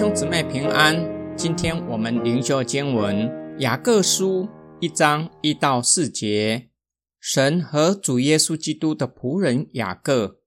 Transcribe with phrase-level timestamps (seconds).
[0.00, 0.96] 兄姊妹平安。
[1.36, 3.30] 今天我们灵修经文
[3.60, 4.48] 雅各书
[4.80, 6.70] 一章一到四节。
[7.20, 10.40] 神和主耶稣基督的仆人雅各，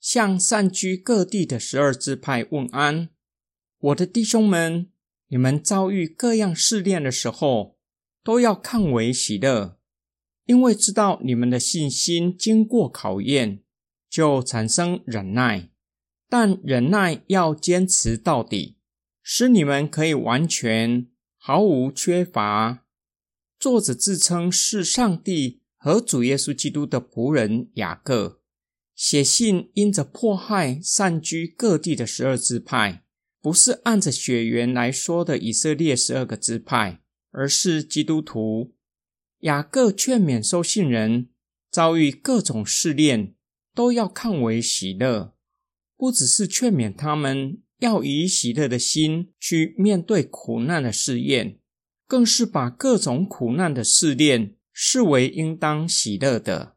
[0.00, 3.10] 向散居各地的十二支派问安。
[3.78, 4.88] 我的弟兄们，
[5.28, 7.78] 你们遭遇各样试炼的时候，
[8.24, 9.78] 都要看为喜乐，
[10.46, 13.62] 因为知道你们的信心经过考验，
[14.10, 15.70] 就产生忍耐。
[16.28, 18.76] 但忍耐要坚持到底，
[19.30, 21.06] 使你们可以完全
[21.36, 22.86] 毫无缺乏。
[23.60, 28.40] 作者自称是上帝和主耶稣基督的仆人雅各，
[28.94, 33.04] 写信因着迫害散居各地的十二支派，
[33.42, 38.74] 不是按着血缘来说的以色列十二个支派，而是基督徒。
[39.40, 41.28] 雅各劝勉收信人，
[41.70, 43.34] 遭遇各种试炼，
[43.74, 45.34] 都要看为喜乐。
[45.98, 51.58] 不只是劝勉他们要以喜乐的心去面对苦难的试验，
[52.06, 56.76] 更是把各种苦难的试炼视为应当喜乐的。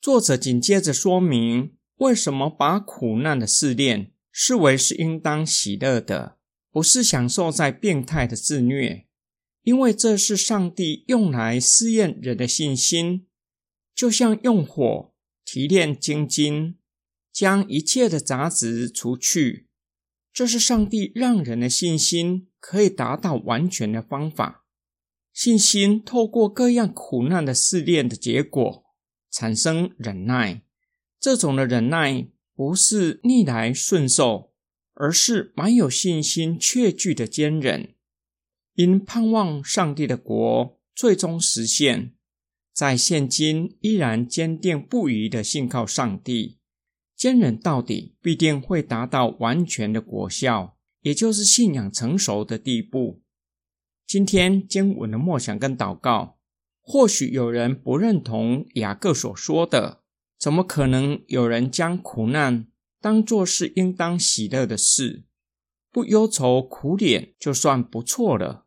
[0.00, 6.36] 作者紧接着说明，为什么把苦难的试炼视为是应当喜乐的，
[6.70, 9.06] 不是享受在变态的自虐，
[9.62, 13.26] 因为这是上帝用来试验人的信心，
[13.94, 15.12] 就像用火
[15.44, 16.76] 提炼精金。
[17.32, 19.66] 将一切的杂质除去，
[20.34, 24.64] 这是上帝让人的信心可以达到完全的方法。
[25.32, 28.84] 信心透过各样苦难的试炼的结果，
[29.30, 30.62] 产生忍耐。
[31.20, 34.52] 这种的忍耐不是逆来顺受，
[34.94, 37.94] 而是满有信心、确据的坚忍。
[38.74, 42.12] 因盼望上帝的国最终实现，
[42.72, 46.58] 在现今依然坚定不移的信靠上帝。
[47.16, 53.22] 坚忍到底，必定会达到完全的果效，也就是信仰成熟的地步。
[54.06, 56.38] 今天经文的默想跟祷告，
[56.82, 60.02] 或许有人不认同雅各所说的，
[60.38, 62.66] 怎么可能有人将苦难
[63.00, 65.24] 当作是应当喜乐的事？
[65.90, 68.66] 不忧愁苦脸就算不错了。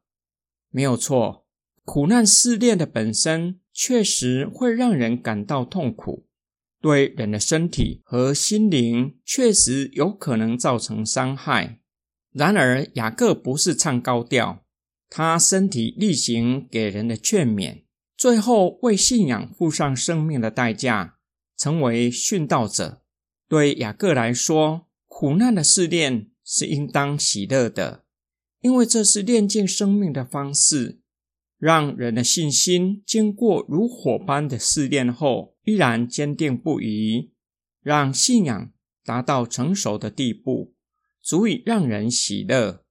[0.69, 1.45] 没有错，
[1.83, 6.26] 苦难试炼的本身确实会让人感到痛苦。
[6.81, 11.79] 对人的身体和心灵确实有可能造成伤害。
[12.31, 14.63] 然而，雅各不是唱高调，
[15.09, 17.83] 他身体力行给人的劝勉，
[18.15, 21.17] 最后为信仰付上生命的代价，
[21.57, 23.01] 成为殉道者。
[23.49, 28.03] 对雅各来说，苦难的试炼是应当喜乐的，
[28.61, 30.99] 因为这是炼净生命的方式。
[31.57, 37.31] 让人的信心经过如火般的试炼后，依然坚定不移，
[37.81, 38.71] 让信仰
[39.03, 40.75] 达到成熟的地步，
[41.21, 42.83] 足以让人喜乐。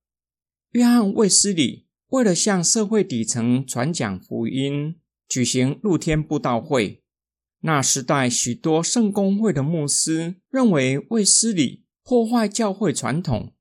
[0.73, 4.97] 约翰卫斯理为了向社会底层传讲福音，
[5.29, 7.03] 举行露天布道会。
[7.61, 13.55] 那时代许多圣公会的牧师认为卫斯理破坏教会传统，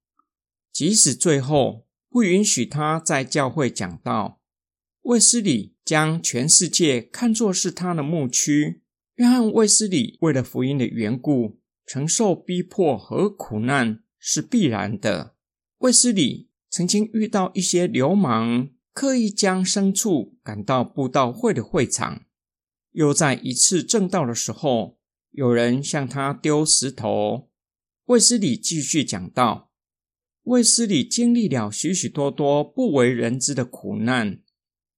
[0.72, 4.42] 即使最后不允许他在教会讲道。
[5.06, 8.82] 卫斯理将全世界看作是他的牧区。
[9.18, 15.36] 约翰卫斯理为了福音的缘故，承受逼迫和苦难是必然的。
[15.78, 22.22] 卫斯理曾经遇到一些流氓，刻意将牲畜赶到布道会的会场；
[22.94, 24.98] 又在一次正道的时候，
[25.30, 27.52] 有人向他丢石头。
[28.06, 29.70] 卫斯理继续讲道。
[30.46, 34.40] 卫斯理经历了许许多多不为人知的苦难。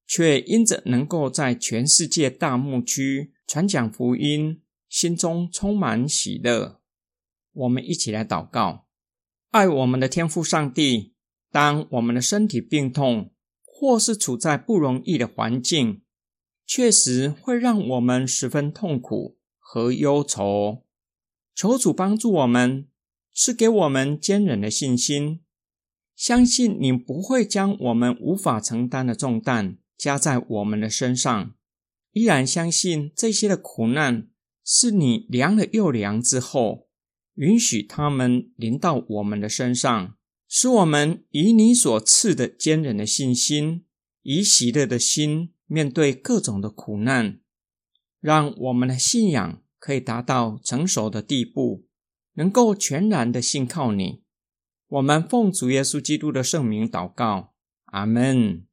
[0.07, 6.79] 却因着能够在全世界大牧区传讲福音，心中充满喜乐。
[7.51, 8.88] 我们一起来祷告：
[9.51, 11.13] 爱我们的天父上帝，
[11.51, 13.31] 当我们的身体病痛，
[13.66, 16.01] 或是处在不容易的环境，
[16.66, 20.85] 确实会让我们十分痛苦和忧愁。
[21.53, 22.87] 求主帮助我们，
[23.34, 25.41] 赐给我们坚忍的信心，
[26.16, 29.78] 相信你不会将我们无法承担的重担。
[29.97, 31.55] 加在我们的身上，
[32.11, 34.29] 依然相信这些的苦难
[34.64, 36.88] 是你量了又量之后，
[37.35, 40.16] 允许他们临到我们的身上，
[40.47, 43.85] 使我们以你所赐的坚忍的信心，
[44.22, 47.40] 以喜乐的心面对各种的苦难，
[48.20, 51.88] 让我们的信仰可以达到成熟的地步，
[52.34, 54.23] 能够全然的信靠你。
[54.88, 57.53] 我们奉主耶稣基督的圣名祷告，
[57.85, 58.66] 阿门。